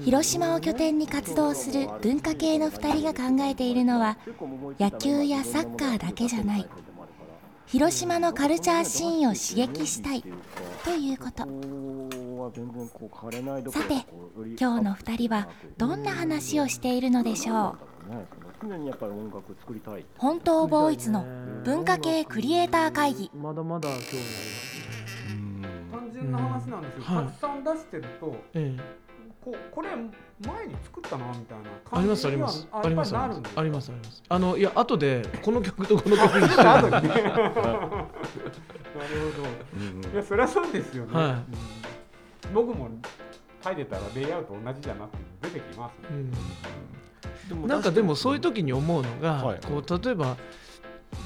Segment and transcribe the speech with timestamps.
[0.00, 4.18] 広島を拠点に活動する文化系の2人が考えているのは
[4.78, 6.68] 野球やサッカーだけじゃない。
[7.66, 10.22] 広島のカルチャーシーンを刺激したい。
[10.84, 11.44] ということ。
[13.70, 14.06] さて
[14.60, 17.76] 今日の2人はどんな話をしているのでしょ
[18.60, 18.68] う？
[20.18, 21.24] 本当ボーイズの
[21.64, 23.30] 文化系クリエイター会議。
[23.34, 24.02] まだまだ興味あ
[25.28, 27.26] り単純な話なんですけど、はい。
[27.26, 29.03] たくさん出してるとええ
[29.44, 32.66] ここれ前に作ったなみたいなありますあります。
[32.72, 33.92] ありますありますあります。
[34.26, 36.48] あのいや後でこの曲とこの曲に。
[36.48, 37.02] して なるほど。
[40.14, 41.32] いやそりゃそうですよね、はい。
[42.46, 42.54] うん。
[42.54, 42.88] 僕も
[43.62, 47.62] 書いてたらレイアウト同じじゃなくて出てきますもん。
[47.64, 47.68] うん。
[47.68, 49.60] なんかでもそういう時に思うのが、はい。
[49.60, 50.38] こう例えば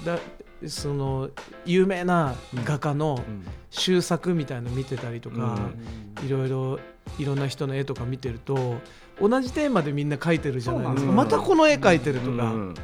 [0.05, 0.19] だ
[0.67, 1.31] その
[1.65, 3.23] 有名な画家の
[3.71, 5.59] 終作みたいの見てたりとか、
[6.25, 6.81] いろいろ
[7.19, 8.77] いろんな人の絵とか見てると
[9.21, 12.75] 同じテーマでみんな描いてるじゃないですか、またこの絵描いてるとか、うん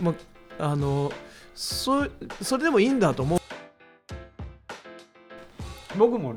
[0.00, 0.14] ま
[0.58, 1.12] あの
[1.54, 2.06] そ
[2.40, 3.40] それでもいいんだと思う。
[5.98, 6.34] 僕も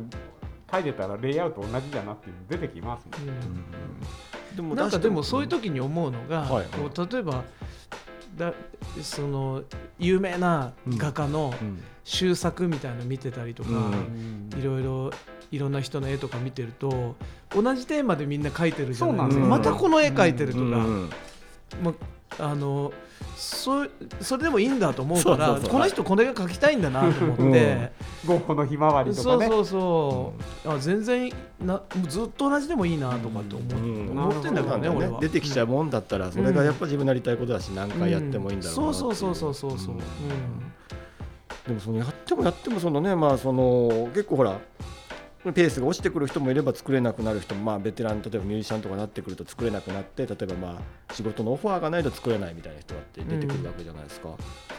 [0.70, 4.56] 書いてたらレイアウト同じじゃなくて出てきますもん。
[4.56, 6.66] でもなんかでもそういう時に思うのが、はい。
[6.66, 7.46] こう例えば
[8.36, 8.54] だ
[9.02, 9.64] その
[9.98, 11.84] 有名な画家のうん。
[12.08, 14.52] 終作みたいの見てたりとか、うん。
[14.56, 15.12] いろいろ
[15.52, 17.16] いろんな人の絵とか見てると
[17.50, 21.10] 同じテーマでみんな描いてるじゃないですか、そうなんですよまたこの絵描いてるとか、うん。
[21.82, 21.94] まあ
[22.40, 22.92] の
[23.36, 23.86] そ
[24.22, 27.92] それでもいいんだと思うからこの人これが描きたいんだなと思って、
[28.26, 29.46] ゴッホのひまわりとかね。
[29.48, 30.34] そうそうそ
[30.66, 31.32] う、あ全然
[31.62, 34.10] なずっと同じでもいいなとかって思,、うん。
[34.12, 35.20] 思ってんだけどね俺は。
[35.20, 39.16] 出てきちゃうもんだったらそれがやっぱ自分のやりたいことだし何回やってもいいんだろうなうんそう。
[39.16, 40.04] そうそうそうそうそう、んうん。
[41.68, 44.60] でもそのやってもやってもそのねまあその結構ほら
[45.54, 54.30] ペースが落ちてくる人もいれば作れなくなる人もまあベテラン例えばミュージシャンとかなってくると作れなくなって例えばまあ仕事のオファーがないと作れないみたいな人だって出てくるわけじゃないですか。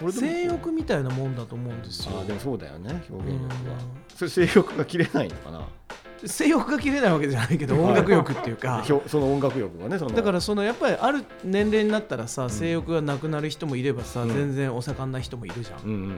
[0.00, 4.16] それでも性欲みたいなもんだと思うんですよあーでもそうだよね表現力はうん。
[4.16, 5.68] それ性欲が切れないのかな？
[6.24, 8.84] 性欲が切れないわけじゃないけど音楽欲っていうか。
[9.06, 10.12] その音楽欲がねその。
[10.12, 14.28] だからそのやっぱりある年齢になったらさ性欲がなくなる人もいればさ、うん。
[14.32, 16.16] 全然お盛んな人もいるじゃん、うんうん。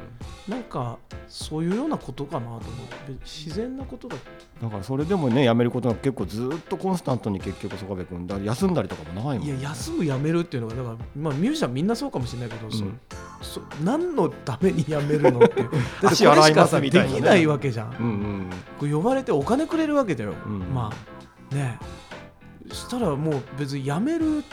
[0.49, 3.13] なんかそういうようなことかなと思って。
[3.25, 4.17] 自然なことだ。
[4.63, 12.89] だからそれでもねやめることが結構ずっとコンスタントに結局曽我部君だ休んだりとかもないもんいや休むやめるっていうのがだから、まあ、ミュージシャンみんなそうかもしれないけど、そう。
[12.89, 13.01] ん
[13.41, 15.65] そ何のためにやめるのって
[16.05, 17.15] 足洗いますみたいなね。
[17.15, 18.51] できないわけじゃん、うん
[18.83, 18.93] うん。
[18.93, 20.91] 呼ばれてお金くれるわけだよ、うんま
[21.53, 21.79] あね
[22.71, 22.75] え。
[22.75, 24.45] したらもう別に辞める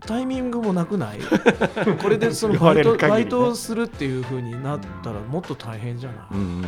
[0.00, 1.18] タイミングもなくない？
[2.00, 6.54] これでそのバイト,、ねバイトをするっていう風になったらもっと大変じゃない、うんうんうん。
[6.54, 6.64] うん。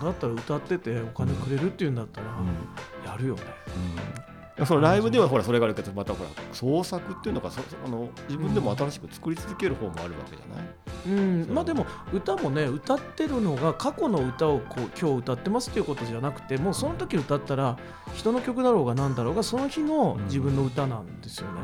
[0.00, 3.10] だったら歌っててお金くれるっていうんだったらうん。
[3.10, 3.42] やるよね、
[3.76, 4.33] うん、
[4.66, 17.76] そのライブではほらそれがあるけどまたほら創作っていうのがそあの自分でも新しく作り続ける方もあるわけじゃない、うん、まあでも歌もね歌ってるのが過去の歌をこう今日歌ってますっていうことじゃなくてもうその時歌ったら
[18.14, 21.60] 人の曲だろうが何だろうがその日の自分の歌なんですよね、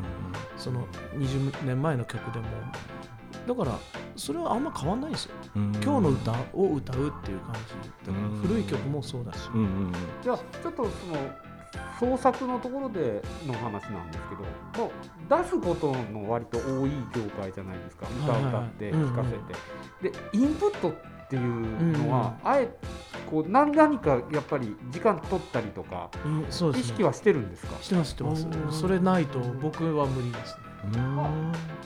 [0.57, 2.47] その20年前の曲でも。
[3.47, 3.79] だから
[4.17, 5.73] それはあんま変わんないんですよ、うん。
[5.77, 7.55] 今日の歌を歌うっていう感
[8.05, 9.93] じ古い曲もそうだし、うんうん。
[10.23, 11.50] じゃあちょっとその
[11.99, 14.35] 創作のところでの話なんですけ
[14.79, 18.07] どもう出すことの割と多い業界じゃないですか。
[18.25, 19.25] 歌を歌って聴か
[20.03, 20.95] せて、でインプットっ
[21.29, 22.69] ていうのは、あえ
[23.31, 26.89] こう何何かやっぱり時間取ったりとかうんそうですね。
[26.89, 27.77] 意識はしてるんですか？
[27.83, 28.81] してますしてます。
[28.81, 30.63] それないと僕は無理ですね。
[30.65, 30.70] うん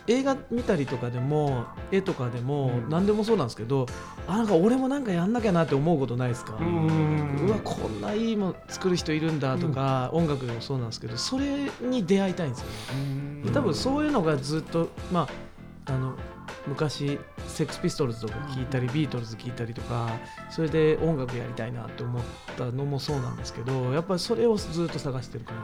[0.06, 2.88] 映画見たりとかでも絵とかでもうん。
[2.91, 3.87] 何でもそうなんですけど、
[4.29, 13.43] あなんか俺もなんかやんなきゃなって思うことないですか、うわこんないいもん作る人いるんだとか、音楽でもそうなんですけどそれに出会いたいんですよね。
[13.44, 15.29] で多分そういうのがずっとま
[15.87, 16.14] ああの
[16.66, 20.08] 昔セックスピストルズとか聞いたり、ビートルズ聞いたりとか
[20.50, 22.22] それで音楽やりたいなって思っ
[22.56, 25.56] たのもそうなんですけどやっぱりそれをずっと探してる感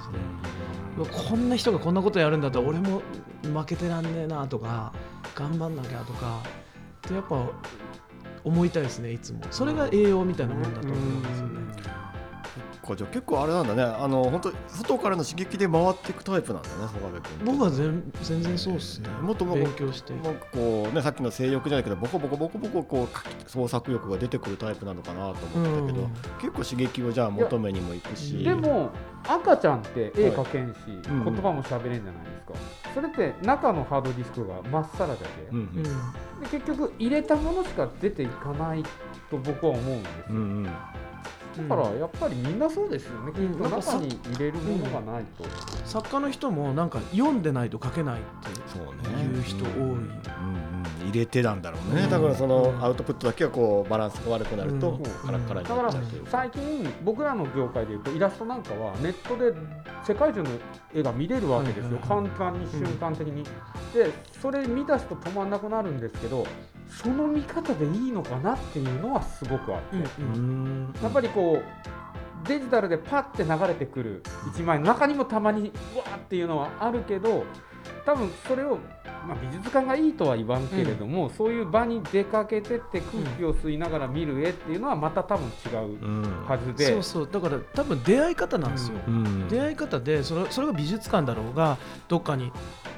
[0.98, 3.02] じで、こんな人がこんなことやるんだったら俺も
[3.42, 4.92] 負けてらんねえなとか
[5.34, 6.40] 頑張んなきゃとか
[7.06, 7.46] ってやっぱ
[8.44, 9.40] 思いたいですねいつも。
[9.50, 11.99] それが栄養みたいなもんだと思うんですよね。
[12.80, 13.82] こかじゃあ結構あれなんだね。
[13.82, 19.08] あの本当外からの刺激で回っていくタイプなんだね曽我部君僕は全全然そうですね。
[19.22, 20.12] もっともっと勉強して。
[20.52, 26.10] こうねさっきの性欲じゃないけどボコボコボコボコこう創作欲が出てくるタイプなのかなと思ったけど、うん。
[26.40, 28.42] 結構刺激をじゃあ求めにも行くし。
[28.42, 28.90] でも
[29.28, 30.76] 赤ちゃんって絵描けんし、
[31.08, 32.54] うん言葉も喋れんじゃないですか、
[32.94, 35.58] それって中のハードディスクがまっさらだけ、うん。
[35.58, 35.82] うん。
[35.82, 35.90] で
[36.50, 38.82] 結局入れたものしか出ていかない
[39.30, 40.70] と僕は思うんですよ、うんうん
[41.68, 45.44] だからやっぱりみんなそうですよね、きっと中に入れるものがないと、
[45.84, 51.08] 作家の人もなんか読んでないと書けないってそう人多い、うんうん。
[51.08, 52.10] 入れてなんだろうね、うん。
[52.10, 55.02] だからそのアウトプットだけがこうバランスが悪くなるとうん。
[55.02, 59.52] カラッカラにだからなっちゃうという最近僕らの業界でいうとイラストなんかはネットで
[60.06, 60.50] 世界中の
[60.94, 63.44] 絵が見れるわけですよ、はいはい簡単に瞬間的に、
[63.94, 64.10] で
[64.40, 66.44] それ見出すと止まんなくなるんですけど
[66.90, 74.22] その見方でいいのかなっていうのはすごくあって、うんやっぱりこうデジタルでパッて流れてくる
[74.54, 77.44] 一枚の中にもたまにわーっていうのはあるけど
[78.04, 78.78] 多分それを、
[79.26, 86.86] まあ、美術館がいいとは言わんけれども、そういう場に出かけてって空気を吸いながら見る絵っていうのはまた多分違ううんはずで。
[86.86, 87.28] そうそう。
[87.30, 89.48] だから多分出会い方なんですよ、うん。
[89.48, 91.78] 出会い方でそれそれが美術館だろうが
[92.08, 92.52] どっかに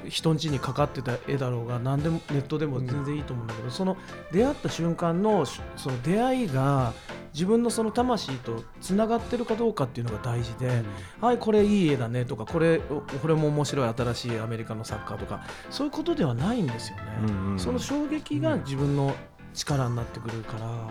[0.07, 3.97] 人ん家にかかってた絵だろうが何でもネットでも全然いいと思うんだけど、その
[4.31, 6.93] 出会った瞬間のしその出会いが
[7.33, 10.83] 自分のその魂とつながってるかどうかっていうのが大事で、
[11.19, 19.13] はいこれいい絵だねとかこれこれも面白い新しいアメリカのサッカーとかそういうことではないんですよね、うんうんその衝撃が自分の
[19.53, 20.89] 力になってくるから、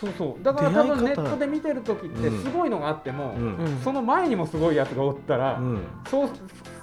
[0.00, 0.42] そうそう。
[0.42, 2.42] だから多分ネットで見てる時ってうん。
[2.42, 3.56] すごいのがあっても、うん。
[3.56, 5.80] うんその前にもすごいやつがおったら、うん。
[6.08, 6.30] そう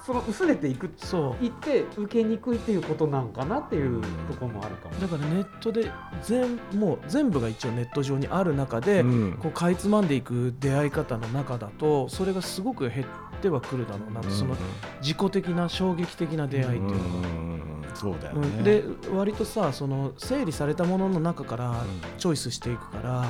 [0.05, 1.43] その薄れていくそう。
[1.43, 4.07] いって受けにくいっていうことなんかなっていうと
[4.39, 4.95] ころもあるかも。
[4.95, 5.91] だからネットで
[6.23, 9.37] 全もう全部が一応ネット上にある中で、うん。
[9.37, 13.05] こうかいつまんでいく出会い方の中だとそれがすごく減
[13.37, 14.55] ってはくるだろうなと、その
[15.01, 17.27] 自己的な衝撃的な出会いっていうのが。
[17.27, 17.57] うん
[17.93, 18.63] そうだよね、うん。
[18.63, 21.83] で割とさその整理されたものの中から
[22.19, 23.25] チョイスしていくから、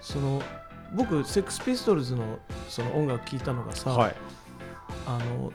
[0.00, 0.42] その
[0.96, 4.16] 僕セックスピストルズのその音楽聴いたのがさ、はい。
[5.06, 5.52] あの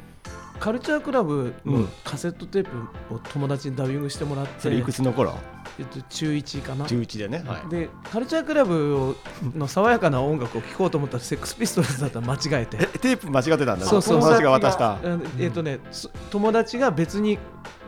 [0.58, 1.88] カルチャークラブのうん。
[2.06, 2.64] カセットテー
[3.10, 5.38] プを友達にダビングしてもらって、それいくつの頃？
[5.80, 6.86] えっと、中1かな。
[6.86, 7.42] 11でね。
[7.46, 7.70] はい。
[7.70, 9.16] でカルチャークラブを
[9.56, 12.78] の爽やかな音楽を聴こうと思ったらセックスピストルズだったら間違えて。
[12.82, 13.86] えテープ間違ってたんだ。
[13.86, 14.20] そうそう。
[14.20, 15.00] 友達が渡した。
[15.02, 15.24] うん。
[15.40, 17.40] えっとね、そ友達が別に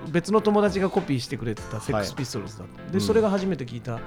[0.10, 3.02] 別の友達がコピーしてくれてたセックスピストルズだった、でうん。
[3.02, 4.00] それが初めて聞いた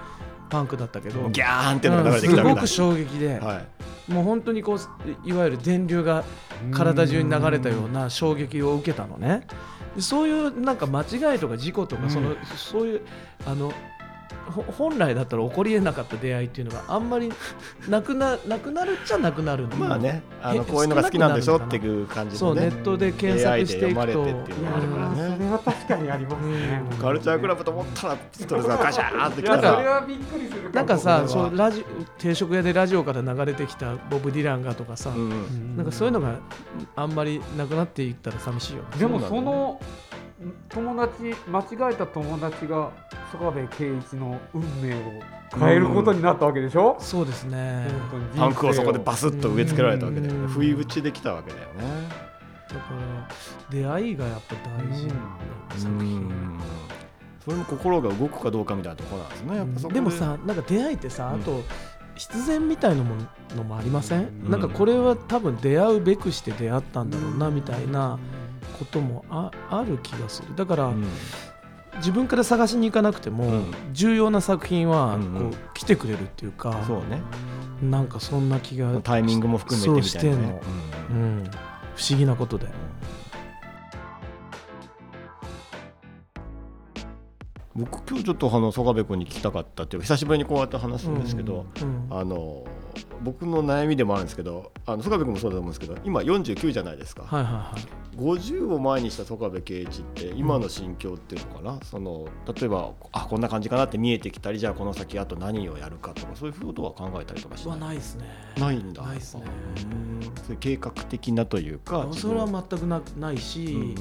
[0.48, 2.66] パンクだったけど、ギャーンってのが流れてきうんたみたいな。
[2.66, 3.60] すごく衝撃で、は
[4.08, 4.12] い。
[4.12, 6.25] もう本当にこういわゆる電流が
[6.72, 9.46] 体中に流れたような衝撃を受けたのね。
[9.73, 12.11] でそういうなんか間違いとか事故とか、うん。
[12.11, 13.00] そのそういう
[13.46, 13.75] あのほ
[14.76, 17.32] 本来だったら起こりえなかった出会いっていうのがあんまり
[17.88, 19.76] なくななくなるっちゃなくなるの。
[19.76, 24.25] まあねあへのこういうのが好きなんでしょっていう感じそうでねネットで検索していくと。
[24.25, 24.25] そ
[25.38, 26.82] れは確かにありますね。
[26.90, 26.98] うん。
[26.98, 29.75] カルチャークラブと思ったらストレスがガシャーンってきたら。
[29.75, 31.84] それはびっくりするなんかさそうラジ
[32.19, 36.34] 定食屋でラジオから流れてきたボブ・ディランがとかさ、うんなんかそういうのが
[36.96, 38.88] あんまりなくなっていったら寂しいよね。
[38.98, 39.81] でもその
[40.69, 42.90] 友達間違えた友達が
[43.31, 44.98] 曽我部圭一の運命を
[45.56, 47.86] 変えることになったわけでしょ、そうですね。
[48.36, 50.48] パンクをそこでバスッと植え付けられたわけだよねうん。
[50.48, 52.08] 不意打ちできたわけだよね。
[52.69, 53.29] だから
[53.70, 55.14] 出会いがやっぱ大事な
[55.76, 56.29] 作品。
[57.44, 60.00] それも心が動くかどうかみたいなところなんですねやっぱそこで。
[60.00, 61.41] もさなんか出会いってさ、うん。
[61.43, 61.62] あと
[62.17, 63.14] 必然みたいなも
[63.55, 64.50] のもありません、うん。
[64.50, 68.19] なんかこれは多分出会うべくして出会ったんだろうなみたいな
[68.78, 70.54] こともあある気がする。
[70.54, 71.06] だから、うん。
[71.98, 73.74] 自分から探しに行かなくても、うん。
[73.93, 75.50] 重要な作品はうんうん。
[75.50, 77.22] こう来てくれるっていうか、そうね。
[77.82, 80.48] なんかそんな気がタイミングも含めてみたいなそうしてんの。
[80.48, 80.60] ね
[81.10, 81.16] うん。
[81.16, 81.44] うん、
[81.94, 82.66] 不思議なことで。
[87.76, 92.06] 僕今日ちょっとあの曽我部君に聞きたかったっていうか久しぶりにこうやって話すんですけど、うん。
[92.10, 92.64] あの
[93.22, 98.17] 僕の悩みでもあるんですけどあの曽我部君もそうだと思うんですけど今49じゃないですか、はいはいはい。
[98.17, 107.89] 50を前にした曽我部圭一って今の心境っていうのかな、その例えばあこんな感じかなって見えてきたりじゃあこの先あと何をやるかとかそういうことは考えたりとかしはない？
[107.89, 108.24] ないですね。
[108.58, 109.03] ないんだ。
[109.03, 109.43] ないですね。
[109.77, 113.94] うんそういう計画的なというかそれは全くなないし、うんうん。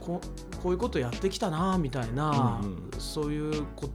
[0.00, 0.20] こ
[0.62, 2.90] こういうことやってきたなみたいな、うんうん。
[2.98, 3.88] そういうこ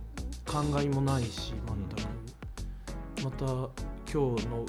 [0.45, 1.53] 考えもないし
[3.17, 3.69] 全く、また
[4.11, 4.65] 今日の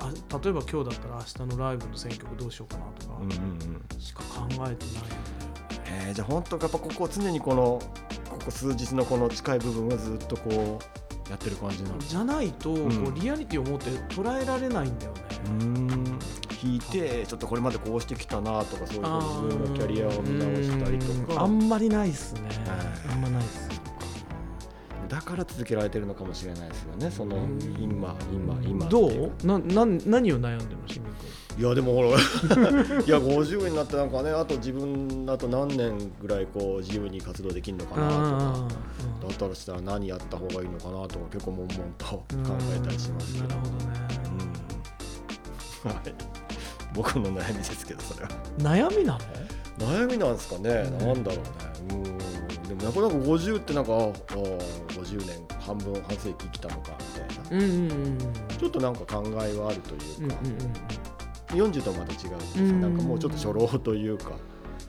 [0.00, 4.76] あ例えば今日だったら明日のライブの選曲どうしようかなとかしか考えてないので、
[5.86, 7.80] えーじゃあ本当やっぱここ常にこの
[8.30, 13.04] ここ数日のこの近い部分はずっとこうやってる感じなのじゃないと、ん。
[13.04, 15.20] こうリアリティを持って捉えられないんだよね。
[15.46, 16.18] うん。
[16.62, 21.42] 引いてちょっとこれまでこうしてきたなとかそういう自分のキャリアを見直したりとか。
[21.42, 22.48] あんまりないっすね。
[23.10, 23.67] あんまないっす
[25.08, 27.10] だから続けられてるのかもしれないですよね。
[27.10, 27.36] その
[27.80, 29.32] 今今今どう？
[29.46, 32.08] なな何を悩んでるのしみいやでもほら。
[32.10, 32.12] い
[33.08, 38.68] や50になってなんかねあと自分あと何年ぐらいこう自由に活動できるのかなとか。
[39.20, 42.24] だったらしたら何やった方がいいのかなとか結構悶々と考
[42.76, 43.48] えたりしますけど。
[43.48, 44.08] なるほどね、
[45.84, 46.00] うん、はい。
[46.94, 48.30] 僕の悩みですけどそれは。
[48.58, 49.18] 悩みなの？
[49.86, 51.42] 悩みなんですかね、うん、なんだろ
[51.90, 52.02] うね。
[52.04, 52.17] うん
[52.68, 54.00] でもなかなか50ってなんかああ
[54.92, 58.18] 50年半分半世紀生きたのかみたいな、うんうんうん、
[58.58, 61.70] ちょっとなんか考えはあるというか、うんうんうん。
[61.70, 64.32] 40とはまた違うんです、うん、なんかもうちょっと初老というか。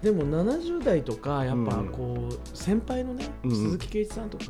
[0.02, 4.46] でも70代とかやっぱこう先輩のね、鈴木圭一さんとか、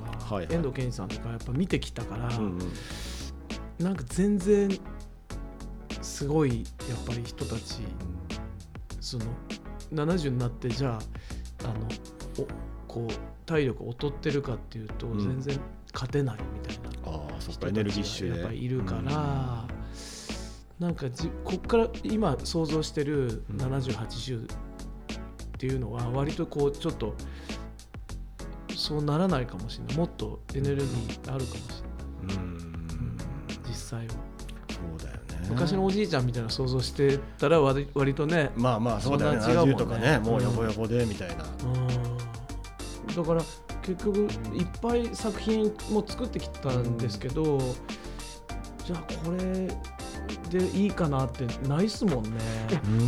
[0.47, 2.29] 遠藤健一さんとかやっぱ見てきたから、
[3.79, 4.69] なんか全然
[6.03, 7.81] すごいやっぱり人たち
[8.99, 9.25] その
[9.91, 10.99] 70になってじゃ
[11.63, 11.87] ああの
[12.37, 12.47] お
[12.89, 13.13] こう
[13.45, 15.57] 体力劣ってるかっていうと全然
[15.93, 19.65] 勝てないみたいな、あそっかエネルギッシュでやっぱいるから。
[20.79, 24.47] なんかじこっから今想像してる7080っ
[25.57, 27.15] ていうのは割とこうちょっと
[28.73, 29.97] そうならないかもしれない。
[29.97, 31.83] もっとエネルギーあるかもし
[32.21, 33.17] れない、うん、
[33.67, 34.13] 実際は。
[34.69, 35.49] そうだよね。
[35.49, 39.53] 昔のおじいちゃんみたいな想像してたら割割とねまあまあそうだよね。
[39.53, 41.98] 違うとかねもう横横でみたいな、うん、
[43.15, 43.41] だから
[43.81, 44.19] 結局
[44.53, 47.59] いっぱい作品も作ってきたんですけど、うん、
[48.85, 52.29] じゃあこれでいいかなってないっすもんね。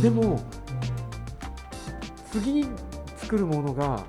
[0.00, 0.40] でも、
[2.32, 2.66] 次に
[3.16, 4.04] 作るものが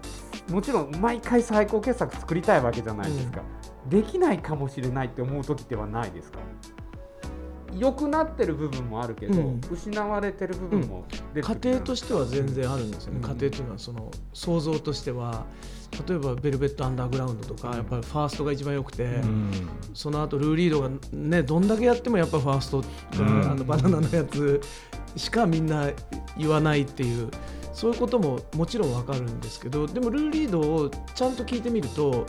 [0.50, 3.42] もちろん毎回最高傑作作りたいわけじゃないですか、
[3.86, 6.40] うん、できないかもしれないって思う時ではないですか？
[7.77, 15.46] 良くなってる部分もあるけど、うん、失われてる部分も出て、うん、家庭としては全然あるんですよね、家庭というのはその想像としては
[16.08, 19.51] 例えば「ベルベット・アンダーグラウンド」とかやっぱりファーストが一番良くて、うん、
[19.94, 22.84] その後ルー・リードがねどんだけやってもやっぱファースト、
[23.20, 24.62] うん、あのバナナのやつ
[25.15, 25.89] しかみんな
[26.38, 27.30] 言わないっていう
[27.74, 32.25] そういうことももちろん分かるんですけどでもルー・リードをちゃんと聞いてみると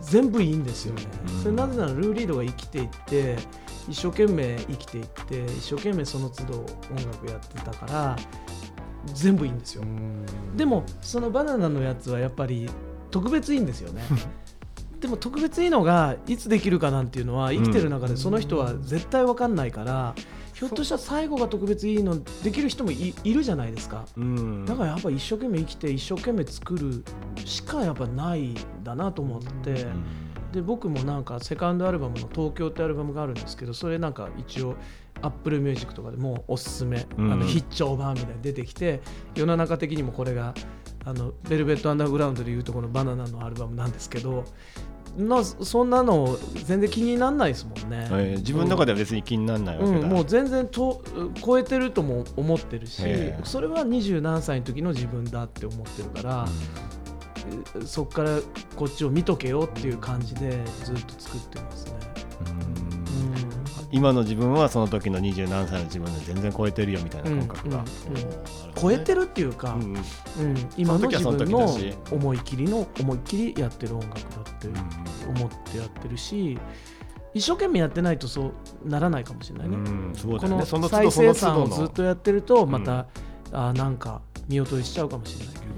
[0.00, 1.02] 全部いいんですよね。
[1.42, 3.36] それなぜならルー・リードが生きていって
[3.88, 6.66] 一生懸命生きていって一生懸命その都度音
[7.10, 8.16] 楽やってたから
[9.14, 9.84] 全部いいんですよ。
[10.56, 12.70] でもそのバナナのやつはやっぱり
[13.10, 14.02] 特別いいんですよね。
[15.00, 20.14] でも特別いいのがいつできるかなんていうのは生きてる中でその人は絶対分かんないから、
[20.58, 24.04] ひょっとしたら最後が特別いいのできる人もいるじゃないですか、
[24.66, 27.04] だからやっぱ一生懸命生きて一生懸命作る
[27.44, 29.86] しかやっぱないんだなと思って。
[30.52, 34.76] で僕もなんかセカンドアルバムの「東京」ってアルバムがあるんですけどそれなんか一応
[35.20, 39.02] Apple Music とかでもおすすめ、あの必聴版みたいに出てきて
[39.34, 40.54] 世の中的にもこれが
[41.04, 44.46] あのベルベット・アンダーグラウンドでいうとこのバナナのアルバムなんですけど
[45.16, 51.02] なそんなの全然気にならないですもんね、えー、自分の中では別に気にならないわけだ、うん、もう全然と
[51.44, 53.02] 超えてるとも思ってるし
[53.44, 56.48] それは二十何歳の時の自分だって思ってるから、
[57.74, 58.38] うん、そこから
[58.76, 61.92] こっちを見とけよっていう感じでずっと作ってますね。
[63.90, 67.84] 今の自分はその時の二十何歳の自分で全然超えてるよみたいな感覚が、
[68.74, 69.96] 超えてるっていうか、うん
[70.76, 71.66] 今の自分の
[72.10, 74.68] 思い切りの思い切りやってる音楽だって
[75.26, 76.58] 思ってやってるし、
[77.32, 78.52] 一生懸命やってないとそ
[78.84, 79.76] うならないかもしれないね。
[80.22, 83.06] この再生産をずっとやってるとまた、
[83.50, 85.68] うん、あなんか見劣りしちゃうかもしれないけど。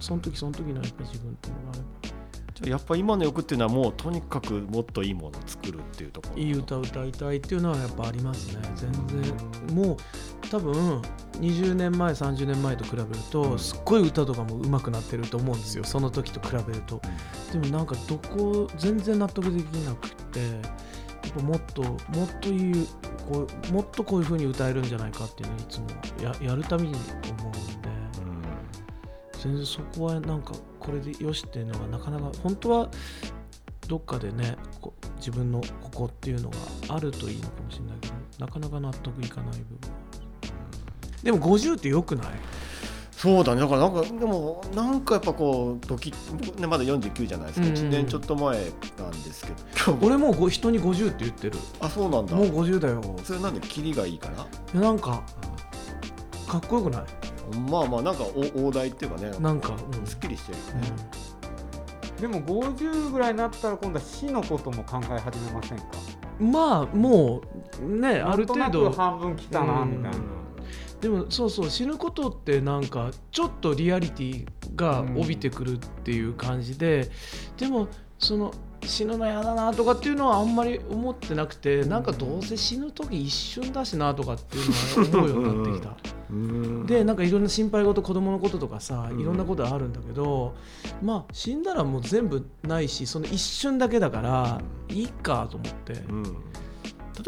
[0.00, 2.15] そその時その時のやっぱ自分っていうのがあれば。
[2.64, 9.76] やっぱ今の欲っていうのはもうとにかくもっといいものを作るっていうところいい歌歌いたいっていうのはやっぱありますね全然。
[9.76, 9.96] もう
[10.50, 11.02] 多分
[11.40, 17.00] 20年前30年前と比べるとすっごい歌とかも上手くなってると思うんですよその時と比べると。
[17.52, 22.88] でもなんかどこ全然納得できなくってやっぱもっともっといい
[23.28, 25.86] こうもっとこういう風に歌えるんじゃないかっていうのをいつも
[26.22, 27.02] ややるたびに思
[27.46, 27.85] うんで、
[29.46, 32.88] 全然そこはなんかこれでよしっていうのがなかなか本当は
[33.86, 34.56] どっかでね
[35.18, 36.56] 自分のここっていうのが
[36.88, 39.78] あるといいのかもしれないけどなかなか納得いかない部分
[41.22, 42.26] でも50ってよくない？
[43.12, 43.62] そうだね。
[43.62, 46.12] だからなんかでもなんかやっぱこう時、
[46.58, 48.58] ね、まだ49じゃないですか、うん、1年ちょっと前
[48.98, 49.52] なんですけ
[49.90, 49.98] ど。
[50.02, 51.58] 俺もう人に50って言ってる。
[51.80, 52.36] あそうなんだ。
[52.36, 53.00] もう50だよ。
[53.24, 54.42] それなんでキリがいいかな？
[54.42, 55.22] いやなんか
[56.46, 57.02] かっこよくない？
[57.70, 58.24] まあまあなんか
[58.54, 59.30] 大台っていうかね。
[59.38, 60.92] なんか、うん、すっきりしてるよね、
[62.16, 65.84] うん、でも50ぐらいになったら今度は死のことも考え始めませんか？
[66.38, 67.40] まあも
[67.82, 68.90] うねある程度。
[68.90, 70.18] 半分来たなうんみたいな、
[71.00, 77.08] でもそうそう死ぬことってなんかちょっとリアリティが帯びてくるっていう感じで、
[77.56, 77.88] でも
[78.18, 78.52] その
[78.84, 86.15] 死ぬの嫌だなとかっていうのはあんまり思ってなくてなんかどうせ死ぬ時一瞬だしなとかっていうのは思うようになってきた。
[86.30, 86.86] うん。
[86.86, 89.20] でなんかいろんな心配事子供のこととかさうん。
[89.20, 90.54] いろんなことあるんだけど、
[91.02, 95.92] まあ死んだらもう全部ないしその一瞬だけだからいいかと思って。
[95.92, 96.22] うん。
[96.22, 96.30] 例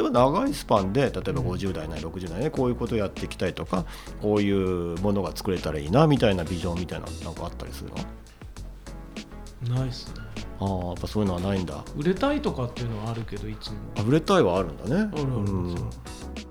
[0.00, 3.86] えば長いスパンで例えば50代なり60代でこういうことをやっていきたいとか
[4.20, 9.76] こういうものが作れたらいいなみたいなビジョンみたいなのなんかあったりするの？
[9.76, 10.20] ないっすね。
[10.60, 11.82] ああやっぱそういうのはないんだ。
[11.96, 13.76] 売れたいとかっていうのはあるけどいつも。
[13.96, 14.94] あ売れたいはあるんだね。
[14.94, 15.22] あるある。
[15.22, 15.90] うん。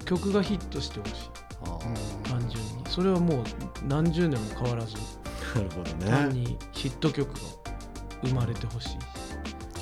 [0.05, 1.13] 曲がヒットしてほしい
[2.23, 2.83] 単純に。
[2.89, 3.43] それはもう
[3.87, 4.95] 何十年も変わらず。
[5.55, 7.39] なるほど単ねにヒット曲が
[8.23, 8.97] 生まれてほしい。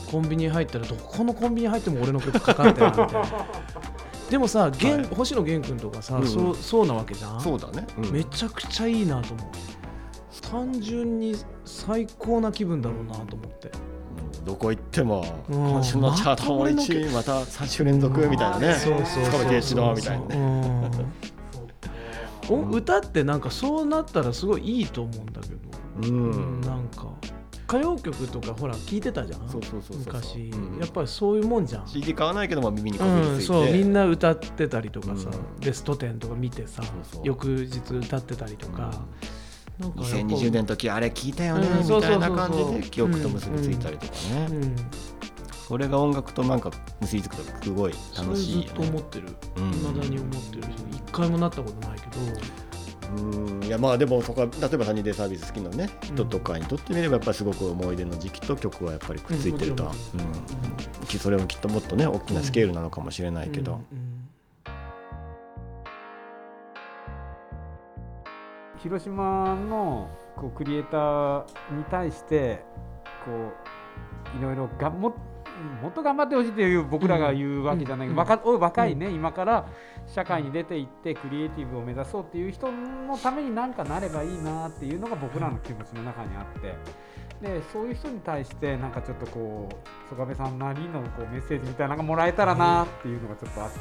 [0.09, 3.21] コンビニ入ったらどこのコンビニ入っても俺の曲かかってるみたいな。
[4.29, 5.15] でもさ、源はい。
[5.15, 6.27] 星野源君とかさ、うんうん。
[6.27, 7.41] そうそうなわけじゃん。
[7.41, 8.11] そうだね、うん。
[8.11, 9.47] めちゃくちゃいいなと思う。
[10.49, 13.71] 単純に最高な気分だろうなと思って。
[14.39, 14.45] うん。
[14.45, 15.69] どこ行ってもうん。
[15.71, 18.73] 今週のチャートも1位また3週連続みたいなね。
[18.73, 20.35] そうそう深めて一度みたいなね。
[20.35, 20.64] ねお
[22.49, 26.61] 歌ってなんかそうなったらすごいいいと思うんだけど、うん。
[26.61, 27.07] なんか。
[27.67, 29.49] 歌謡曲とかほら聞いてたじゃん。
[29.49, 30.79] そうそうそうそう昔、うん。
[30.79, 31.87] やっぱりそういうもんじゃん。
[31.87, 33.71] CD 買わないけども耳にこうん、びりついて、そう。
[33.71, 35.59] みんな歌ってたりとかさ、うん。
[35.59, 36.83] ベスト10とか見てさ。
[37.23, 38.91] 翌日歌ってたりとか、
[39.79, 40.15] なんかやっぱ。
[40.15, 44.75] 2020年の時あれ聞いたよね、みたいな感じで記憶と結びついたりとかね、うん、
[45.67, 46.69] それが音楽となんか
[47.01, 49.29] 結びつくとすごい楽しいずっと思ってる。
[49.57, 49.71] うん。
[49.71, 50.63] 未だに思ってる。
[50.63, 52.19] し一回もなったことないけど。
[53.17, 53.63] うん。
[53.63, 59.85] いやまあでもそこは例えばサニーデイサービス好きなね人とかにとってみればやっぱりすごく思い出の時期と曲はやっぱりくっついてると。
[59.85, 61.07] は、うんうん。
[61.07, 64.29] きそれもきっともっとね大きなスケールなのかもしれないけど、うんうん。
[68.83, 71.43] 広島のこうクリエイター
[71.75, 72.63] に対して
[73.25, 73.31] こ
[74.35, 75.15] ういろいろがも
[75.81, 78.15] もっと頑張ってほしいという僕らが言うわけじゃない、うん。
[78.15, 79.67] 若お若いね、今から
[80.07, 86.75] 社会に出ていってクリエイティブを目指そうっていう人のために何かなればいいなっていうのが僕らの気持ちの中にあって。
[87.41, 89.75] でそういう人に対してなんかちょっとこう
[90.09, 93.79] 曽我部さんなりのこうメッセージみたいなのがもらえたらなっていうのがちょっとあって、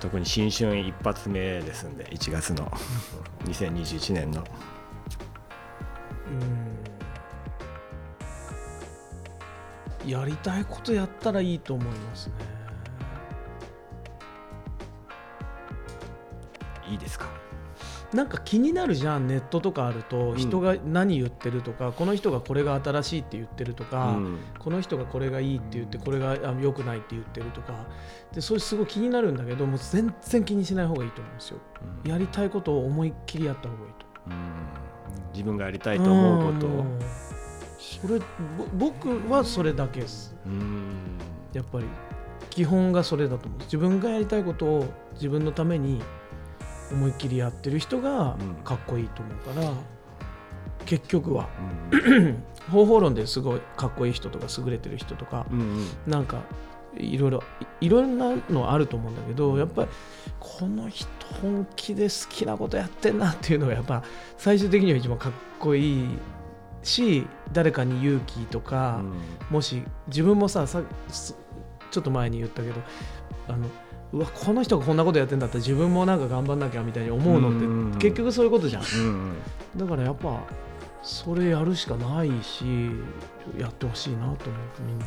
[0.00, 2.68] 特に新春一発目ですんで1月の
[3.44, 4.44] 2021年の。
[6.26, 6.99] うん
[10.06, 12.34] やりたいことやったらいいと思いますね。
[16.90, 17.26] いいですか？
[18.12, 20.36] なんか気になるじゃんネットとかあるとん。
[20.36, 24.38] 人が何言ってるとか、この人がこれが新しいって言ってるとか、うん。
[24.58, 27.86] この人がこれがいいって言ってこれがあ良くないって言ってるとか。
[28.32, 31.58] でそれすごい気になるんだけどもう全然気にしない方がいいと思うんですよ。
[32.04, 34.06] やりたいことを思いっきりやった方がいいと。
[34.26, 34.34] うん。
[35.32, 36.70] 自分がやりたいと思うことを。
[36.70, 36.98] ん
[37.80, 38.24] それぼ
[38.74, 40.34] 僕はそれだけです。
[40.46, 41.18] うん。
[41.52, 41.86] やっぱり。
[42.50, 43.60] 基本がそれだと思う。
[43.60, 46.02] 自分がやりたいことを自分のために
[46.92, 48.54] 思いっきりやってる人がうん。
[48.64, 49.72] かっこいいと思うから、
[50.84, 51.48] 結局は。
[51.90, 52.44] うん。
[52.70, 55.86] 方法論ですごいかっこいい人とか優れてる人とか、うんうん。
[56.06, 56.42] なんか
[56.96, 57.42] いろいろ
[57.80, 59.88] いいろんなのあると思うんだけどやっぱり
[60.38, 61.08] この人
[61.40, 64.02] 本気で好きなことやってんなっていうのがやっぱ
[64.36, 66.08] 最終的には一番かっこいい
[66.82, 69.02] し誰かに勇気とか、
[69.50, 71.36] もし自分もささす
[71.90, 72.74] ちょっと前に言ったけど
[73.48, 73.66] あの
[74.12, 77.98] うわこの人がこんなことやってんだったら自分もなんか頑張んなきゃみたいに思うのって、うん。
[77.98, 78.82] 結局そういうことじゃん。
[78.82, 78.90] うん。
[78.98, 79.34] うん
[79.76, 80.42] だからやっぱ
[81.02, 82.90] それやるしかないし
[83.56, 84.36] やってほしいなと思う
[84.86, 85.06] みんな。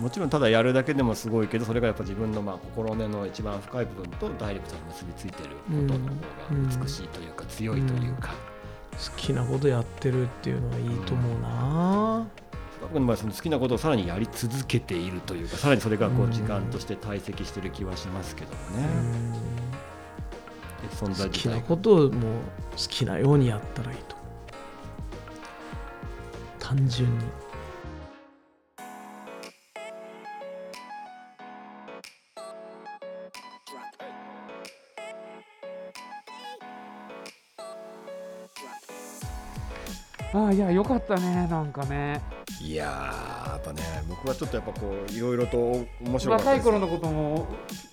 [0.00, 8.34] もちろんただやるだけでもすごいけどそれがやっぱ自分のまあ心根の一番深い部分とダイレクトに結びついてることの方が美しいというか強いというか、好
[9.16, 12.26] きなことやってるっていうのはいいと思うな、
[12.80, 18.88] 僕の場合その好きなことをさらにやり続けているというかさらにそれがこううん時間として堆積してる気はしますけどもね、
[20.82, 24.16] で存在好きなことをもう好きなようにやったらいいと。
[26.58, 27.24] 単純に
[40.34, 42.22] ああいやよかったねなんかね。
[42.62, 45.56] いやーやっぱね僕はちょっとやっぱこういろいろと
[46.00, 47.46] 面白かった若い頃のことも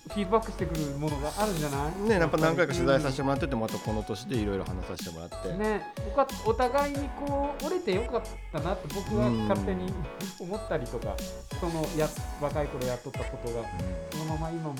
[0.08, 2.08] フィードバックしてくるものがあるんじゃない？
[2.08, 8.22] ねやっぱ何回か取材させてもらっててまたこの年でいろいろ話させてもらって、ね、僕はお互いにこう折れてよかっ
[8.52, 9.92] たなって僕は勝手に
[10.40, 11.14] 思ったりとか
[11.60, 12.08] そのや
[12.40, 13.64] 若い頃やっとったことが
[14.12, 14.74] そのまま今も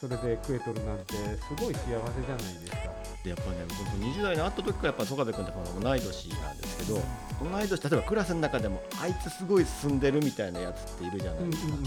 [0.00, 2.00] それで食えとるなんてすごい幸せじゃ
[2.36, 2.96] ないですか。
[3.24, 7.00] でやっぱね僕20代に会った時からやっぱ曽我部君ってこの同い年なんですけど
[7.42, 11.78] 同い年例えばクラスの中でもあいつすごい進んでるみたいなやつっているじゃないですか、や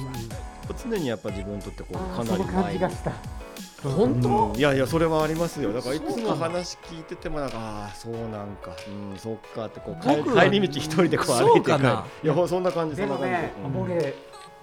[0.66, 3.12] っぱ常にやっぱ自分にとってこうかなりあーその感じがした。
[3.82, 4.58] 本当、うん。
[4.58, 5.72] いやいやそれはありますよ。
[5.72, 11.54] だからいつも話聞いててもなんかああそうなんかうんそっかってこう帰帰り道一人でこう歩いて帰る。
[11.54, 12.06] そうかな。
[12.24, 14.04] いやそんな感じでもね、そんな感じ。
[14.06, 14.16] 僕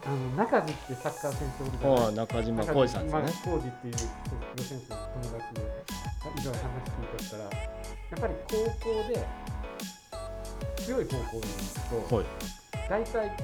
[0.07, 3.23] あの中地ってサッカー選手おるじゃな中島浩二さんですね。
[3.45, 3.99] 浩二っていうプ
[4.59, 5.61] ロ選手の友達で
[6.23, 7.49] 以前話聞いとったらや
[8.17, 9.27] っぱり高校で
[10.77, 11.49] 強い高校に行
[12.03, 12.27] くと、はい。
[12.89, 13.35] 大体こ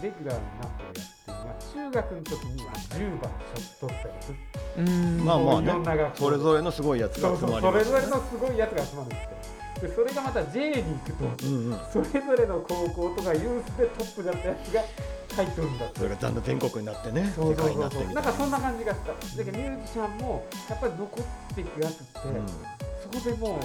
[0.00, 4.34] うレギュラーになってるやつっていうのは中学の時には10番ショットったやつ
[4.78, 5.72] うんまあまあね。
[6.14, 11.78] それぞれのすごいやつが集まりますそれぞれのすごいやつが集まるんですってでそれがまた J に行くとうんうん。
[11.92, 14.82] それぞれの高校とかユースでトップだったやつが
[15.36, 15.98] 入っとるんだって。
[15.98, 17.32] それがだんだん全国になってね。
[17.36, 19.12] 世そうそう界になってみたいそうそうなんかそんな感じがした。
[19.12, 22.04] だけどミュージシャンもやっぱり残っていくやつって、
[23.02, 23.60] そこでもう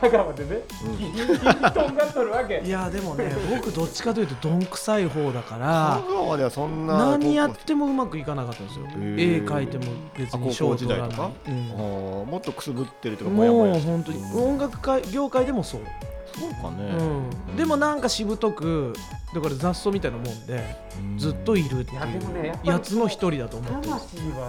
[0.00, 0.60] 香川でね、
[1.74, 2.62] とんがっとるわけ。
[2.64, 8.86] いやでもね 僕どっちかというとどんくさい方だか香ら川ではそんな何やってもうまくいかなかったんですよ。
[8.94, 9.44] 絵ー。
[9.46, 9.84] 描いても
[10.16, 11.30] 別にあ高校賞取らない時代とか？
[11.48, 11.54] うん。
[11.54, 14.48] あーもっとくすぶってるとかもやもやもう本当にうん。
[14.50, 15.80] 音楽界業界でもそう、
[16.38, 16.92] そうかね、
[17.48, 18.92] うん、でもなんかしぶとく
[19.34, 21.18] だから雑草みたいなもんでうん。
[21.18, 23.92] ずっといるっていいやでもねやっぱうりやつの一人だと思ってる。
[23.92, 24.48] 魂は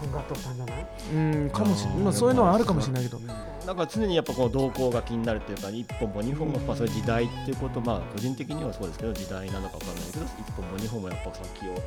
[0.00, 3.18] とんがっとったんじゃないうんかもしれない、うんまあ、そういうのはあるかもしれないけど。
[3.64, 11.82] なんか常にやっぱこう動向が気になるっていうか一本も二本もやっぱそういう時代っていうことまあ個人的にはそうですけど時代なのかわかんないけど一本も二本もやっぱ先を行っ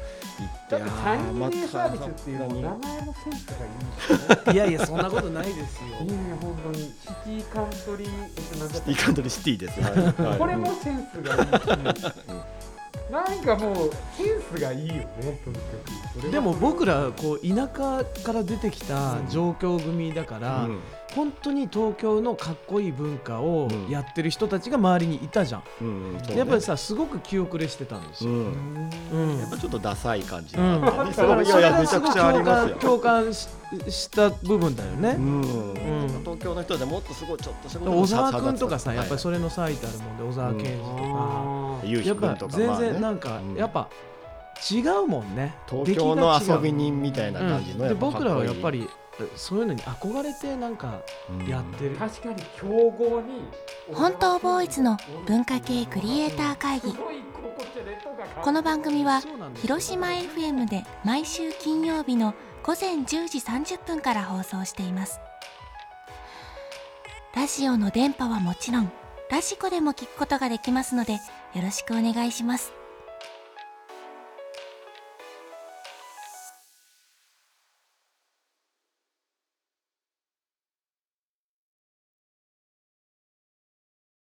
[0.69, 2.79] てだってサインあーまたサービスっていう名前の
[3.13, 5.87] センスがいいいやいやそんなことないですよ。
[6.01, 10.29] いいね本当にシティカントリーシティカントリーシティですはい。
[10.29, 10.39] はい。
[10.39, 12.11] これもセンスがいいし
[13.11, 15.61] なんかもうセンスがいいよねとにか
[16.21, 16.31] く。
[16.31, 20.79] でも僕らこう田舎から出てきた状況組だから、うん。
[21.15, 23.89] 本当に東京のかっこいい文化をうん。
[23.89, 28.91] やってる人たちが周りにいたじゃん、うんうんやっぱりさすごく気遅れしてたんですうよ、ん。
[29.13, 29.39] うん。
[29.39, 31.27] やっぱちょっとダサい感じうんがあってね。
[31.27, 32.75] だからそれはいやめちゃくちゃありますよ。
[32.75, 33.47] 共感共感し
[33.89, 35.41] した部分だよね、うん。
[35.41, 35.43] ん。
[36.23, 41.03] 東京の人でもっとすごいちょっとしたこと小沢君とかさ、はいやっぱりそれの最たるもんで小沢健二とか、
[41.83, 43.55] ゆうひやっぱくんとか全然なんか、うん。
[43.55, 43.89] やっぱ
[44.71, 45.55] 違うもんね。
[45.69, 48.89] 東京の遊び人みたいな感じの僕らはやっぱり
[49.35, 50.99] そういうのに憧れてなんか
[51.47, 53.47] やってる、確かに強豪に
[53.93, 56.95] 本当ボーイズの文化系クリエイター会議。
[58.41, 59.21] この番組は
[59.61, 65.19] 広島 FM で毎週金曜日の午前10時30分から放送しています。
[67.35, 68.91] ラジオの電波はもちろん
[69.29, 71.19] ラジコでも聞くことができますので
[71.53, 72.86] よろしくお願いします。